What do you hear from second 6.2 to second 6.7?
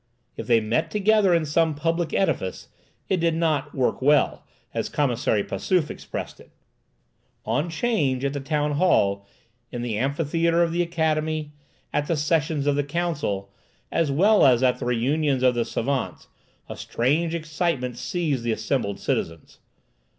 it.